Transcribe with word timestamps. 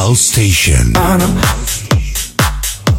House 0.00 0.22
Station. 0.22 0.94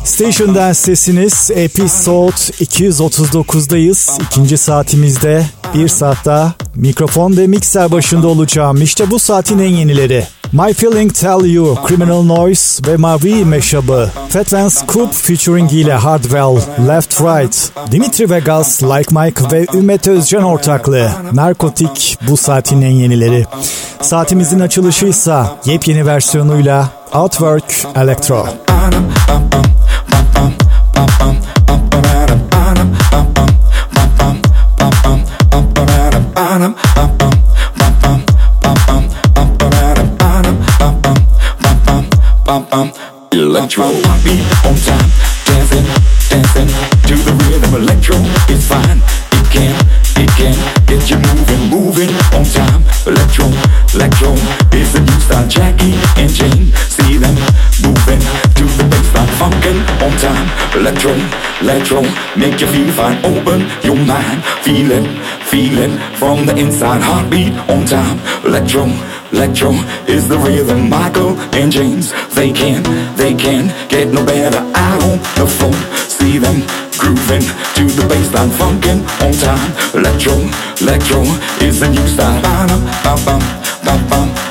Station 0.05 0.55
Dance 0.55 0.73
sesiniz 0.73 1.51
Episode 1.55 2.35
239'dayız. 2.35 4.21
İkinci 4.23 4.57
saatimizde 4.57 5.45
bir 5.73 5.87
saat 5.87 6.55
mikrofon 6.75 7.37
ve 7.37 7.47
mikser 7.47 7.91
başında 7.91 8.27
olacağım. 8.27 8.81
İşte 8.81 9.11
bu 9.11 9.19
saatin 9.19 9.59
en 9.59 9.69
yenileri. 9.69 10.27
My 10.53 10.73
Feeling 10.73 11.13
Tell 11.13 11.45
You, 11.45 11.77
Criminal 11.87 12.23
Noise 12.23 12.87
ve 12.87 12.97
Mavi 12.97 13.45
meşabı. 13.45 14.09
Fat 14.29 14.53
Van 14.53 14.67
Scoop 14.67 15.13
featuring 15.13 15.73
ile 15.73 15.93
Hardwell, 15.93 16.55
Left 16.87 17.21
Right, 17.21 17.71
Dimitri 17.91 18.29
Vegas, 18.29 18.83
Like 18.83 19.15
Mike 19.19 19.43
ve 19.51 19.65
Ümmet 19.73 20.07
Özcan 20.07 20.43
ortaklığı. 20.43 21.11
Narkotik 21.33 22.17
bu 22.27 22.37
saatin 22.37 22.81
en 22.81 22.91
yenileri. 22.91 23.45
Saatimizin 24.01 24.59
açılışı 24.59 25.05
ise 25.05 25.43
yepyeni 25.65 26.05
versiyonuyla 26.05 26.89
Outwork 27.13 27.85
Electro. 27.95 28.47
Electro 42.51 43.87
beat 44.25 44.43
on 44.67 44.75
time, 44.75 45.09
dancing, 45.47 45.87
dancing 46.27 46.67
to 47.07 47.15
the 47.23 47.31
rhythm. 47.47 47.75
Electro 47.79 48.17
is 48.51 48.67
fine, 48.67 48.99
it 49.39 49.47
can, 49.47 49.71
it 50.19 50.27
can 50.35 50.51
get 50.83 51.09
you 51.09 51.15
moving, 51.31 51.69
moving 51.71 52.11
on 52.35 52.43
time. 52.43 52.83
Electro, 53.07 53.47
electro 53.95 54.33
is 54.75 54.91
the 54.91 54.99
new 54.99 55.19
style. 55.23 55.47
Jackie 55.47 55.95
and 56.19 56.27
Jane, 56.27 56.75
see 56.91 57.15
them 57.15 57.39
moving 57.87 58.19
to 58.59 58.65
the 58.75 58.80
baseline, 59.21 59.27
funkin' 59.37 59.79
on 60.01 60.17
time. 60.17 60.79
Electro, 60.79 61.13
electro, 61.61 62.01
make 62.37 62.59
you 62.61 62.67
feel 62.67 62.91
fine. 62.93 63.17
Open 63.25 63.61
your 63.83 63.95
mind, 64.05 64.43
feeling, 64.63 65.05
feeling 65.45 65.97
from 66.17 66.45
the 66.45 66.55
inside. 66.57 67.01
Heartbeat 67.01 67.53
on 67.69 67.85
time. 67.85 68.19
Electro. 68.45 68.87
Electro 69.31 69.71
is 70.07 70.27
the 70.27 70.37
rhythm. 70.37 70.89
Michael 70.89 71.37
and 71.55 71.71
James, 71.71 72.11
they 72.35 72.51
can, 72.51 72.83
they 73.15 73.33
can 73.33 73.67
get 73.87 74.09
no 74.09 74.25
better. 74.25 74.59
Out 74.75 75.01
on 75.03 75.17
the 75.39 75.47
phone, 75.47 75.79
see 75.95 76.37
them 76.37 76.61
grooving 76.99 77.41
to 77.75 77.85
the 77.95 78.03
bassline, 78.11 78.51
funkin' 78.59 78.99
on 79.23 79.31
time. 79.39 79.71
Electro, 79.95 80.35
electro 80.81 81.21
is 81.65 81.79
the 81.79 81.89
new 81.89 82.05
style. 82.07 82.41
Ba-dum, 82.41 82.83
ba-bum, 83.03 83.39
ba-bum, 83.85 84.50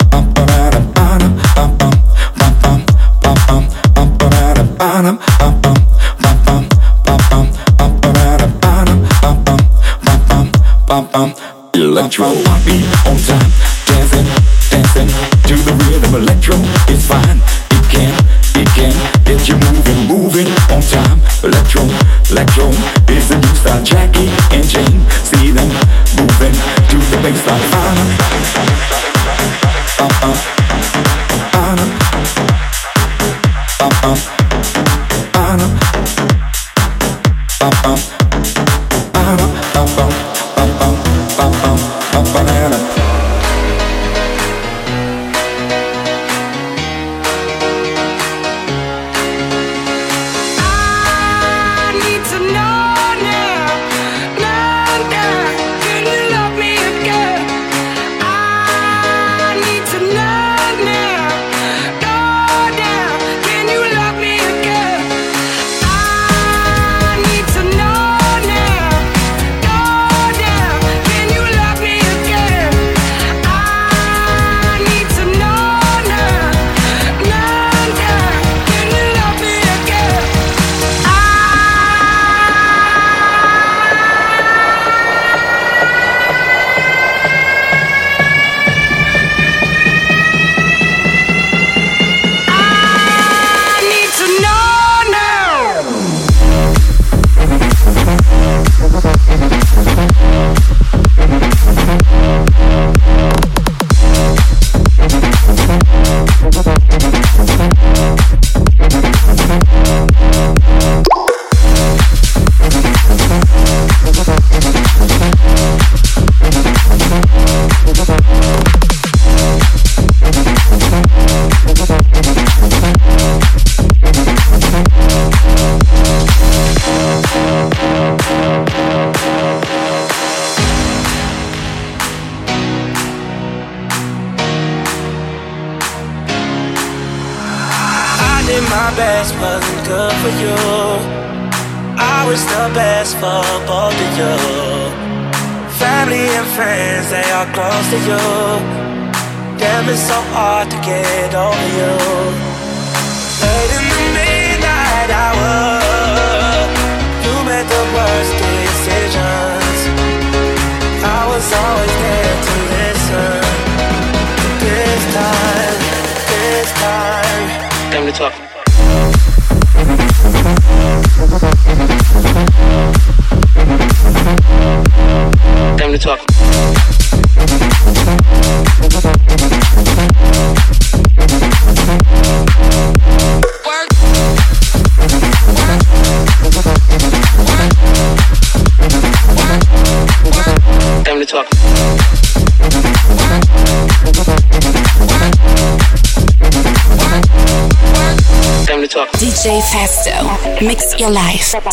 Electro 11.91 12.31
Be 12.63 12.87
on 13.05 13.17
time, 13.17 13.51
dancing, 13.85 14.25
dancing 14.71 15.09
to 15.43 15.55
the 15.67 15.73
rhythm. 15.83 16.15
Electro 16.15 16.55
It's 16.87 17.05
fine, 17.05 17.41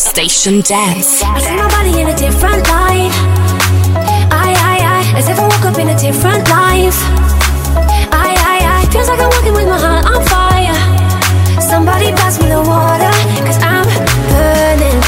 station 0.08 0.60
dance. 0.62 1.22
I 1.22 1.38
see 1.38 1.56
my 1.56 1.68
body 1.68 2.00
in 2.00 2.08
a 2.08 2.16
different 2.16 2.64
light. 2.68 3.12
I, 4.32 4.48
I, 4.72 4.76
I, 4.96 5.18
as 5.18 5.28
if 5.28 5.38
I 5.38 5.46
woke 5.46 5.66
up 5.70 5.78
in 5.78 5.88
a 5.88 5.98
different 5.98 6.48
life. 6.48 6.98
I, 8.10 8.32
I, 8.52 8.56
I, 8.74 8.86
feels 8.90 9.08
like 9.08 9.20
I'm 9.20 9.30
walking 9.30 9.54
with 9.54 9.68
my 9.68 9.78
heart 9.78 10.04
on 10.08 10.20
fire. 10.32 10.78
Somebody 11.60 12.12
pass 12.12 12.40
me 12.40 12.48
the 12.48 12.62
water, 12.62 13.12
cause 13.44 13.60
I'm 13.62 13.86
burning. 14.32 14.98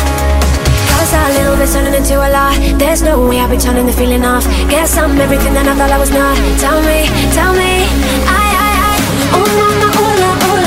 A 1.13 1.33
little 1.33 1.57
bit 1.57 1.69
turning 1.73 1.95
into 1.95 2.15
a 2.15 2.31
lot. 2.31 2.55
There's 2.79 3.03
no 3.03 3.27
way 3.27 3.41
I'll 3.41 3.51
be 3.51 3.57
turning 3.57 3.87
the 3.87 3.93
feeling 3.93 4.25
off. 4.25 4.45
Guess 4.71 4.97
I'm 4.97 5.21
everything 5.21 5.55
that 5.55 5.67
I 5.67 5.75
thought 5.75 5.91
I 5.91 5.99
was 5.99 6.11
not. 6.11 6.37
Tell 6.63 6.79
me, 6.87 7.11
tell 7.35 7.53
me. 7.53 7.83
I, 8.31 8.47
I, 8.67 8.71
I, 8.91 8.95
oh 9.35 9.49
mama, 9.59 9.89
hola, 9.99 10.31
hola, 10.39 10.41
hola. 10.47 10.60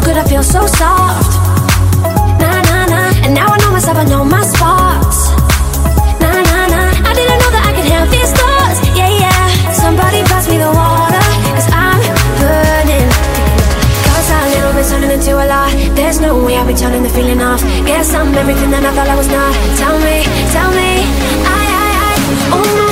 So 0.00 0.06
good, 0.06 0.16
I 0.16 0.24
feel 0.24 0.42
so 0.42 0.66
soft. 0.66 1.32
Nah, 2.40 2.62
nah, 2.62 2.86
nah. 2.86 3.24
And 3.24 3.34
now 3.34 3.48
I 3.48 3.58
know 3.58 3.72
myself, 3.72 3.98
I 3.98 4.04
know 4.04 4.24
my 4.24 4.42
spots. 4.42 5.07
Somebody 9.98 10.22
pass 10.30 10.46
me 10.48 10.58
the 10.58 10.70
water, 10.70 11.18
cause 11.58 11.66
I'm 11.74 11.98
burning. 12.38 13.10
Cause 14.06 14.30
a 14.30 14.46
little 14.54 14.72
bit's 14.72 14.92
turning 14.92 15.10
into 15.10 15.34
a 15.34 15.42
lot. 15.42 15.74
There's 15.96 16.20
no 16.20 16.38
way 16.44 16.54
I'll 16.54 16.64
be 16.64 16.72
turning 16.72 17.02
the 17.02 17.08
feeling 17.08 17.42
off. 17.42 17.60
Guess 17.84 18.14
I'm 18.14 18.32
everything 18.32 18.70
that 18.70 18.84
I 18.84 18.94
thought 18.94 19.08
I 19.08 19.16
was 19.16 19.26
not. 19.26 19.50
Tell 19.74 19.98
me, 19.98 20.22
tell 20.54 20.70
me. 20.70 21.02
I, 21.42 21.62
I, 21.82 21.88
I. 22.06 22.14
Oh, 22.54 22.62
mama, 22.78 22.87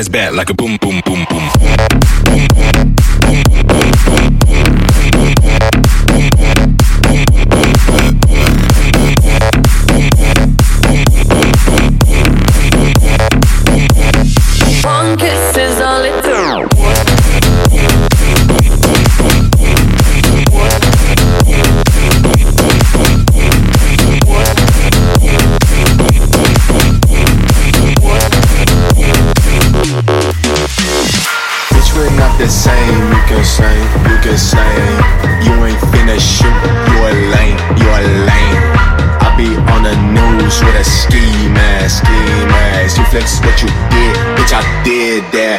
ass 0.00 0.08
back 0.08 0.32
like 0.32 0.48
a 0.48 0.54
boom 0.54 0.78
boom 0.78 0.78
boom 0.78 0.78
boom. 0.80 0.89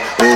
Yeah. 0.01 0.30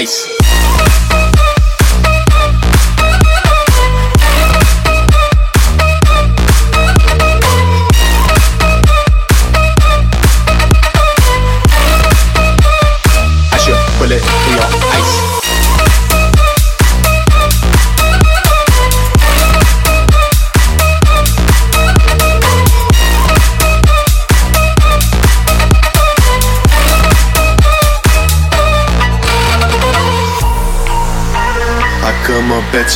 Ice. 0.00 0.37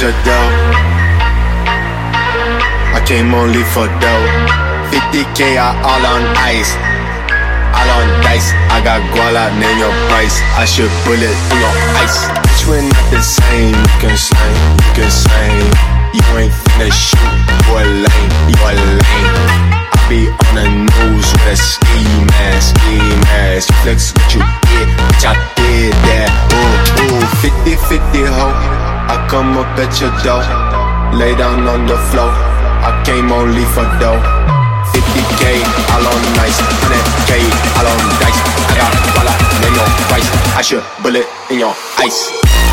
Your 0.02 0.10
door. 0.26 0.48
I 2.90 2.98
came 3.06 3.30
only 3.30 3.62
for 3.70 3.86
dough. 4.02 4.26
50k, 4.90 5.54
I 5.54 5.78
all 5.78 6.02
on 6.02 6.26
ice. 6.42 6.74
All 7.70 7.90
on 8.02 8.10
dice. 8.26 8.50
I 8.74 8.82
got 8.82 8.98
guala, 9.14 9.54
name 9.62 9.78
your 9.78 9.94
price. 10.10 10.42
I 10.58 10.66
should 10.66 10.90
bullet 11.06 11.30
in 11.30 11.58
your 11.62 11.76
ice. 12.02 12.18
Bitch, 12.42 12.66
we're 12.66 12.82
not 12.82 13.06
the 13.14 13.22
same. 13.22 13.78
You 13.78 13.94
can 14.02 14.16
sing, 14.18 14.58
you 14.74 14.90
can 14.98 15.06
sing. 15.06 15.70
You 16.18 16.24
ain't 16.34 16.50
finna 16.50 16.90
shoot, 16.90 17.38
you 17.46 17.70
a 17.70 17.82
lame, 18.02 18.32
you 18.50 18.58
a 18.58 18.72
lame. 18.74 19.30
I 19.86 19.98
be 20.10 20.26
on 20.34 20.54
the 20.58 20.66
news 20.66 21.30
with 21.30 21.54
a 21.54 21.54
ski 21.54 22.02
mask, 22.34 22.74
ski 22.74 22.98
mask. 23.30 23.70
Flex 23.86 24.10
what 24.18 24.34
you 24.34 24.42
did, 24.66 24.88
bitch, 24.98 25.30
I 25.30 25.38
did 25.54 25.94
that. 26.10 26.30
Ooh, 26.50 27.22
ooh, 27.22 27.26
50 27.38 27.78
50 27.86 28.26
ho. 28.26 28.81
I 29.12 29.28
come 29.28 29.58
up 29.60 29.68
at 29.76 29.92
your 30.00 30.08
door, 30.24 30.40
lay 31.12 31.36
down 31.36 31.68
on 31.68 31.84
the 31.84 31.98
floor. 32.08 32.32
I 32.80 32.96
came 33.04 33.30
only 33.30 33.60
for 33.76 33.84
dough. 34.00 34.16
50k, 34.88 35.60
all 35.92 36.06
on 36.08 36.22
nice, 36.40 36.56
100k, 36.56 37.44
all 37.76 37.92
on 37.92 38.00
dice. 38.24 38.40
I 38.40 38.74
got 38.80 38.92
dollar, 39.12 39.36
name 39.60 39.76
your 39.76 39.90
price. 40.08 40.28
I 40.56 40.62
should 40.62 40.84
bullet 41.02 41.28
in 41.50 41.58
your 41.58 41.74
ice. 41.98 42.71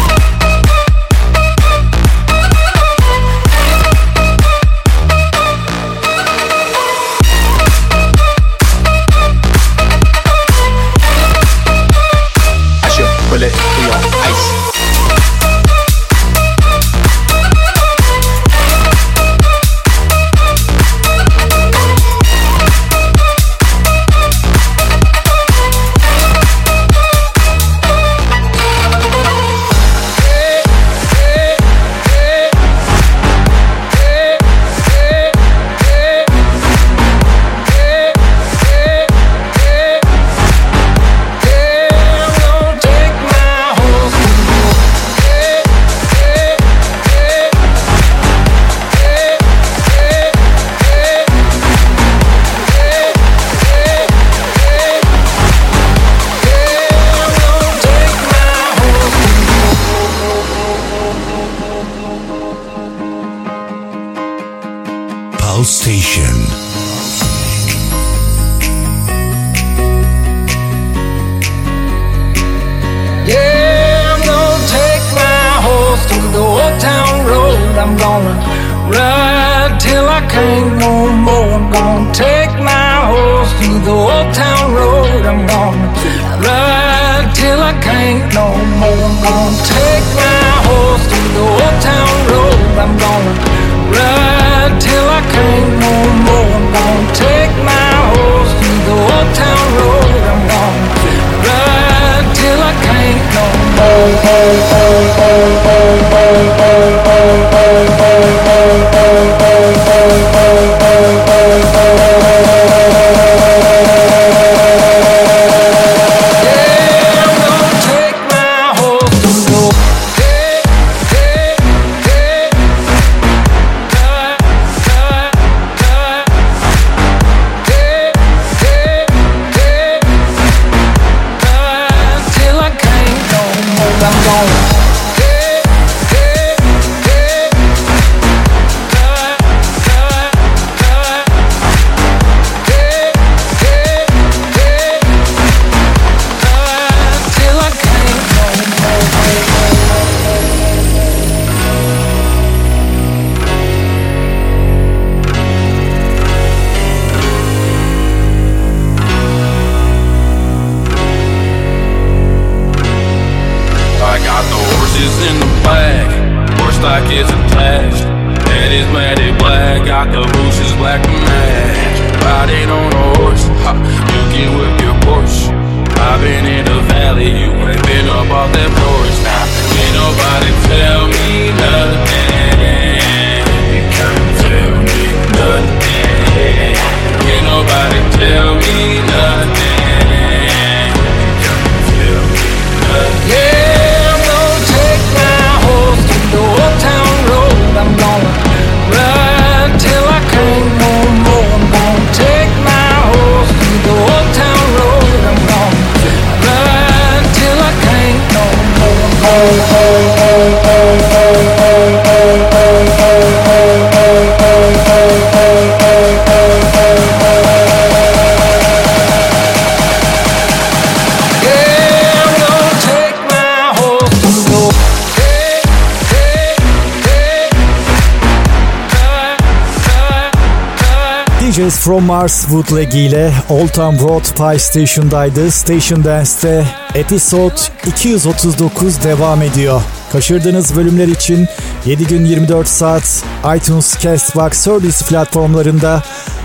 DJs 231.50 231.80
From 231.80 232.06
Mars 232.06 232.46
Bootleg 232.52 232.94
ile 232.94 233.34
Old 233.50 233.70
Town 233.70 234.00
Road 234.00 234.24
Pie 234.38 234.60
Station'daydı. 234.60 235.52
Station 235.52 236.04
Dance'te 236.04 236.66
Episode 236.96 237.56
239 237.86 239.04
devam 239.04 239.42
ediyor. 239.42 239.82
Kaçırdığınız 240.12 240.76
bölümler 240.76 241.08
için 241.08 241.48
7 241.86 242.08
gün 242.08 242.26
24 242.26 242.68
saat 242.68 243.24
iTunes, 243.58 244.00
Castbox, 244.00 244.54
Service 244.54 245.06
platformlarında 245.10 246.04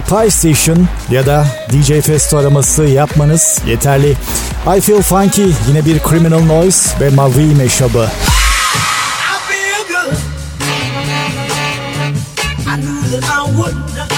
Pie 0.08 0.30
Station 0.30 0.88
ya 1.10 1.26
da 1.26 1.46
DJ 1.72 2.06
Festo 2.06 2.38
araması 2.38 2.84
yapmanız 2.84 3.58
yeterli. 3.66 4.16
I 4.76 4.80
Feel 4.80 5.02
Funky 5.02 5.48
yine 5.68 5.84
bir 5.84 5.98
Criminal 5.98 6.42
Noise 6.42 7.00
ve 7.00 7.10
Mavi 7.10 7.54
meşabı. 7.54 8.08
I. 12.66 12.76
I 12.76 13.16
I 13.16 13.56
would. 13.56 14.13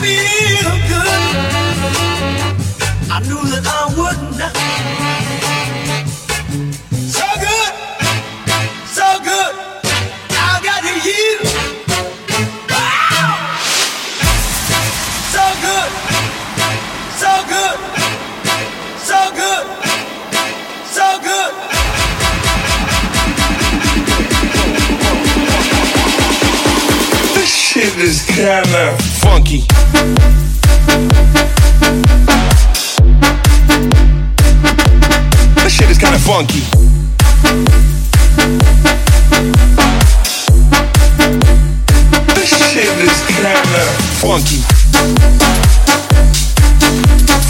Feel 0.00 0.72
good. 0.88 1.22
I 3.10 3.20
knew 3.26 3.42
that 3.50 3.66
I 3.66 3.94
would. 3.98 4.69
is 28.10 28.22
kinda 28.26 28.96
funky. 29.22 29.64
This 35.54 35.72
shit 35.72 35.90
is 35.90 35.98
kinda 35.98 36.18
funky. 36.18 36.62
This 42.34 42.50
shit 42.72 42.98
is 42.98 43.22
kinda 43.28 43.84
funky. 44.20 44.58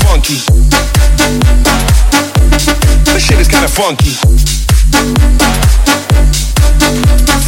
Funky. 0.05 0.39
This 3.07 3.25
shit 3.25 3.41
is 3.41 3.49
kinda 3.49 3.69
funky. 3.69 4.13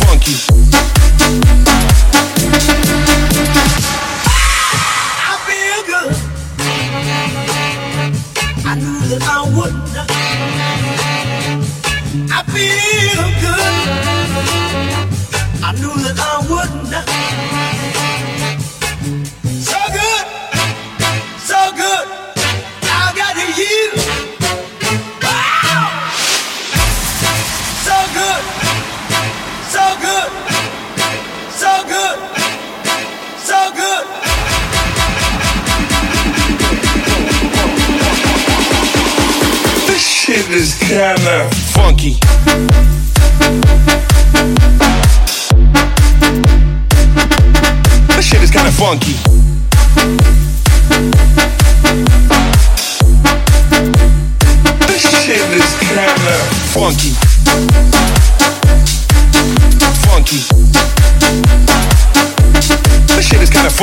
Funky. 0.00 0.36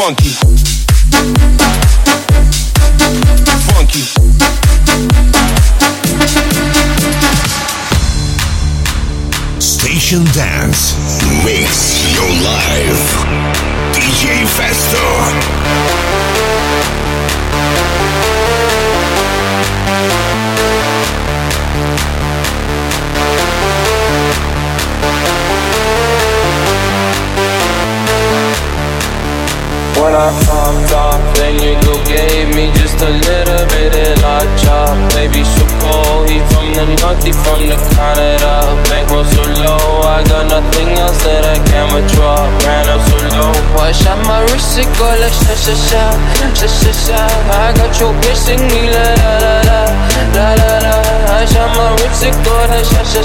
funky. 0.10 0.49
Sha 45.70 46.66
sha 46.66 46.92
sha, 46.92 47.20
I 47.52 47.72
got 47.78 48.00
your 48.00 48.12
bitch 48.22 48.36
singin' 48.36 48.92
la 48.92 49.04
la 49.22 49.34
la 49.70 49.80
la 50.34 50.48
la 50.56 50.72
la. 50.82 50.94
I 51.30 51.46
shot 51.46 51.70
my 51.78 51.94
ricochet. 51.94 52.34
Sha 52.90 53.04
sha 53.04 53.22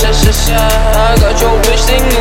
sha 0.00 0.10
sha 0.10 0.32
sha. 0.32 0.56
I 0.56 1.20
got 1.20 1.38
your 1.38 1.60
bitch 1.60 1.84
me。 2.08 2.19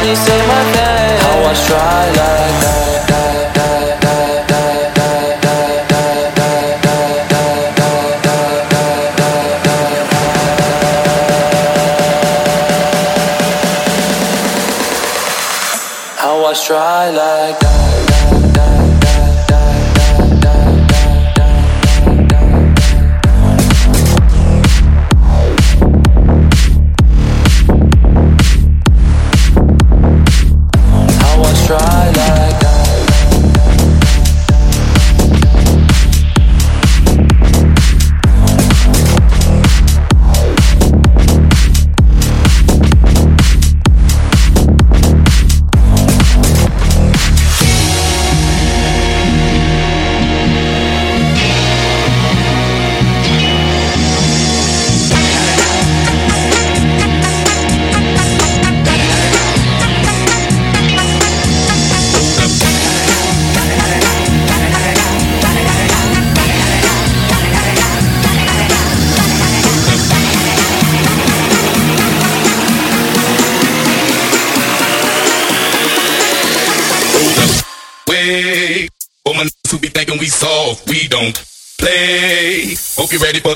money, 0.00 0.14
save 0.14 0.46
my 0.48 0.72
day. 0.72 1.18
How 1.20 1.44
I 1.44 1.54
try 1.54 2.06
like 2.06 2.60
that. 2.62 3.09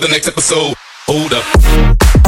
the 0.04 0.10
next 0.10 0.28
episode. 0.28 0.74
Hold 1.06 1.32
up. 1.32 2.23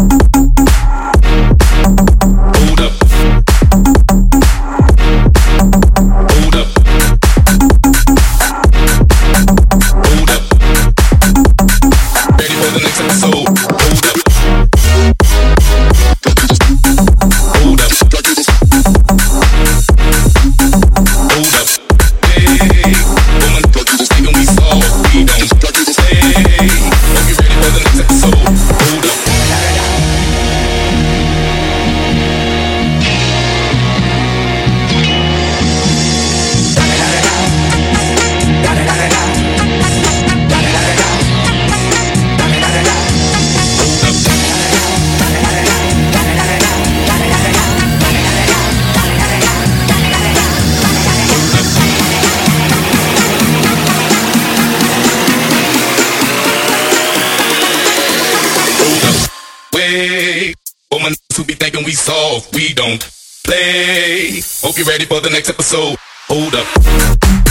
we 62.53 62.75
don't 62.75 63.09
play. 63.45 64.41
Hope 64.63 64.77
you're 64.79 64.87
ready 64.87 65.05
for 65.05 65.21
the 65.21 65.31
next 65.31 65.49
episode. 65.49 65.97
Hold 66.29 66.55
up. 66.55 67.46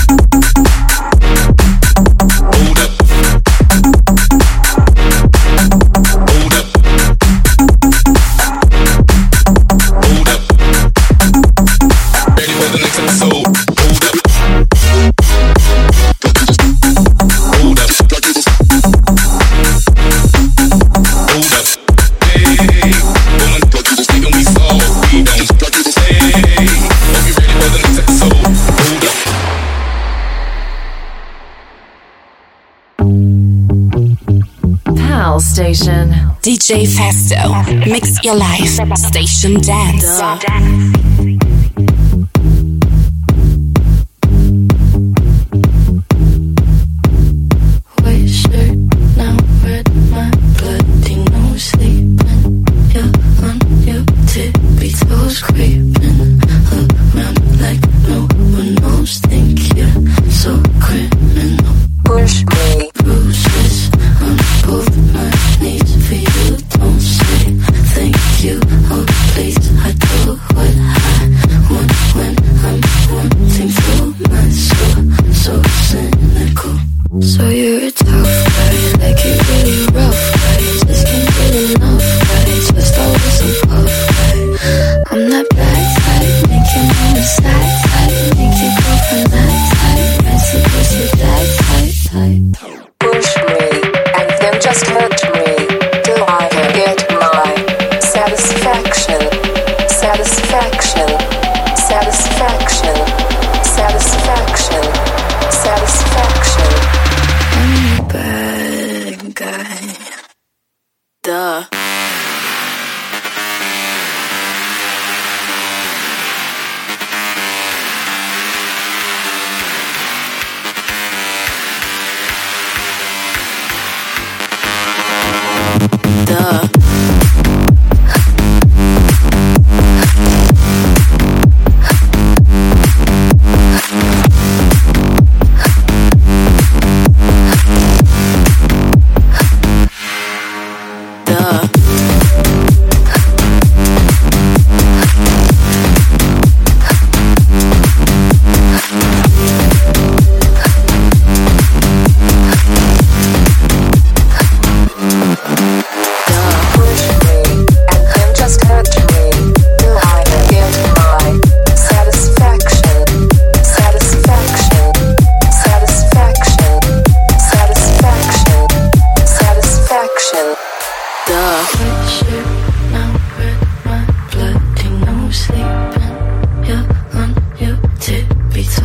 DJ 36.46 36.86
Festo. 36.86 37.66
Mix 37.88 38.24
your 38.24 38.36
life. 38.36 38.80
Station 38.96 39.60
Dance. 39.60 41.05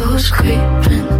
shadows 0.01 0.31
creeping 0.31 1.20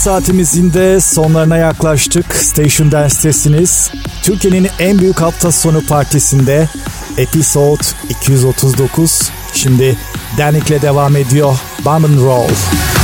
Saatimizin 0.05 0.73
de 0.73 0.99
sonlarına 1.01 1.57
yaklaştık. 1.57 2.35
Station 2.35 2.91
Dance'tesiniz. 2.91 3.91
Türkiye'nin 4.23 4.67
en 4.79 4.99
büyük 4.99 5.21
hafta 5.21 5.51
sonu 5.51 5.85
partisinde 5.85 6.69
Episode 7.17 7.83
239. 8.09 9.31
Şimdi 9.53 9.97
Danik'le 10.37 10.81
devam 10.81 11.15
ediyor. 11.15 11.57
Bomb 11.85 12.03
and 12.03 12.19
Roll. 12.19 12.47
Whip 12.47 12.94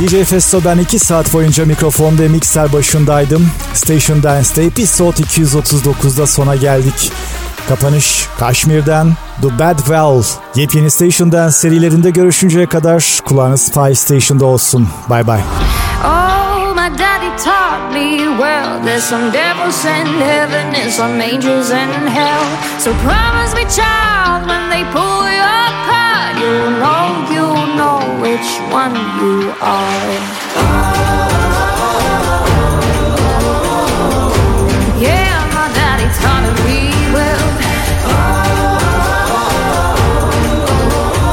DJ 0.00 0.24
Festo'dan 0.24 0.78
2 0.78 0.98
saat 0.98 1.32
boyunca 1.32 1.66
mikrofonda 1.66 2.22
mikser 2.22 2.72
başındaydım. 2.72 3.50
Station 3.74 4.22
Dance'de 4.22 4.64
episode 4.64 5.16
239'da 5.22 6.26
sona 6.26 6.56
geldik. 6.56 7.12
Kapanış 7.68 8.26
Kaşmir'den 8.38 9.12
The 9.42 9.58
Bad 9.58 9.78
Well. 9.78 10.22
Yepyeni 10.54 10.90
Station 10.90 11.32
Dance 11.32 11.52
serilerinde 11.52 12.10
görüşünceye 12.10 12.66
kadar 12.66 13.20
kulağınız 13.24 13.62
Spy 13.62 13.94
Station'da 13.94 14.46
olsun. 14.46 14.88
Bye 15.10 15.26
bye. 15.26 15.44
Oh, 16.04 16.74
my 16.74 16.98
daddy 16.98 17.36
taught 17.44 17.92
me 17.92 18.16
well. 18.38 18.84
There's 18.84 19.04
some 19.04 19.32
devils 19.32 19.84
in 19.84 20.06
heaven 20.20 20.74
and 20.84 20.90
some 20.90 21.24
angels 21.24 21.70
in 21.70 22.06
hell. 22.06 22.44
So 22.78 22.90
promise 22.92 23.54
me, 23.54 23.62
child, 23.62 24.48
when 24.48 24.70
they 24.70 24.84
pull 24.92 25.32
you 25.32 25.44
apart, 25.44 26.36
you 26.42 26.70
know, 26.80 27.08
you 27.18 27.28
know 27.28 27.29
which 28.30 28.50
one 28.70 28.94
you 29.18 29.50
are. 29.60 30.50
Well. 37.12 37.46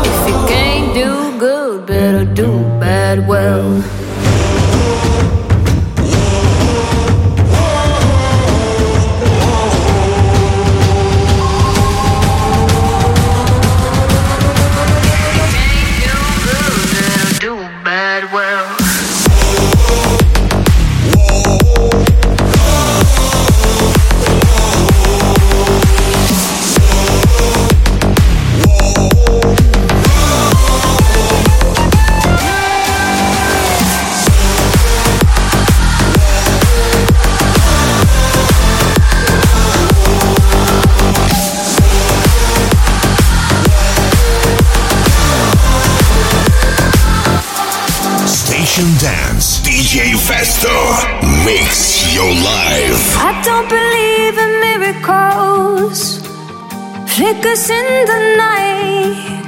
If 0.06 0.28
you 0.28 0.38
can't 0.48 0.96
do 0.96 1.38
good, 1.38 1.86
better 1.86 2.26
do 2.26 2.50
bad 2.80 3.28
well. 3.28 3.97
Mix 51.48 52.14
your 52.14 52.34
life. 52.54 53.06
I 53.30 53.32
don't 53.48 53.70
believe 53.70 54.36
in 54.46 54.52
miracles, 54.68 56.20
flickers 57.14 57.70
in 57.70 57.88
the 58.12 58.20
night. 58.36 59.46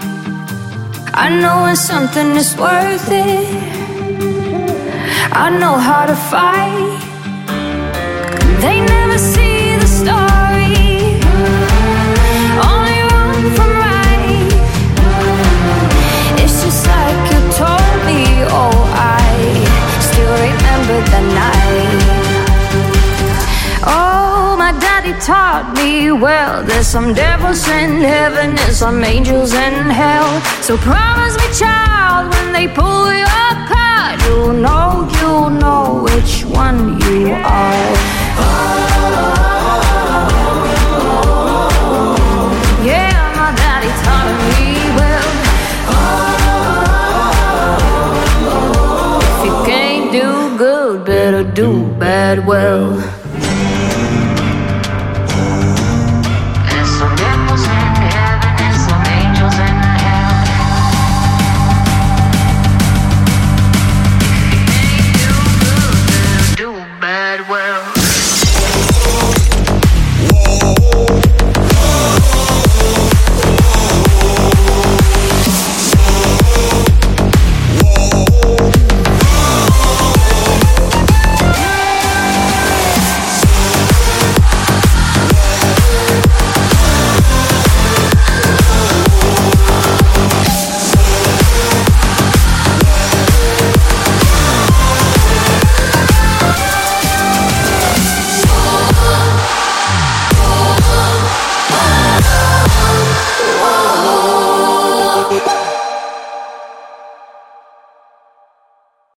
I 1.14 1.28
know 1.42 1.64
when 1.64 1.76
something 1.76 2.30
is 2.38 2.56
worth 2.56 3.10
it. 3.12 3.48
I 5.44 5.50
know 5.60 5.76
how 5.88 6.06
to 6.06 6.16
fight. 6.32 7.00
They 8.64 8.78
never 8.96 9.18
see 9.18 9.76
the 9.84 9.90
story, 10.02 11.20
only 12.70 13.00
run 13.12 13.40
from 13.58 13.72
right. 13.88 14.52
It's 16.42 16.64
just 16.64 16.82
like 16.94 17.22
you 17.32 17.42
told 17.62 17.96
me. 18.08 18.22
Oh, 18.60 18.78
I 18.96 19.28
still 20.08 20.36
remember 20.48 20.98
the 21.12 21.22
night. 21.36 21.59
Oh, 23.92 24.56
my 24.58 24.72
daddy 24.80 25.14
taught 25.20 25.74
me 25.76 26.12
well. 26.12 26.64
There's 26.64 26.88
some 26.88 27.14
devils 27.14 27.68
in 27.68 28.02
heaven 28.02 28.58
and 28.58 28.74
some 28.74 29.04
angels 29.04 29.54
in 29.54 29.90
hell. 29.90 30.42
So 30.62 30.78
promise 30.78 31.36
me, 31.42 31.48
child, 31.58 32.32
when 32.34 32.54
they 32.54 32.68
pull 32.68 33.12
you 33.12 33.26
apart, 33.26 34.22
you'll 34.26 34.54
know, 34.54 35.10
you'll 35.18 35.50
know 35.50 36.04
which 36.04 36.46
one 36.46 37.02
you 37.02 37.34
are. 37.34 37.90
Yeah, 42.86 43.18
my 43.40 43.50
daddy 43.62 43.92
taught 44.04 44.32
me 44.50 44.62
well. 45.00 45.30
If 49.34 49.40
you 49.46 49.56
can't 49.66 50.12
do 50.12 50.58
good, 50.58 51.06
better 51.06 51.44
do 51.44 51.88
bad 51.98 52.46
well. 52.46 53.19